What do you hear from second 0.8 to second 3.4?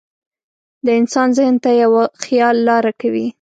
د انسان ذهن ته یو خیال لاره کوي.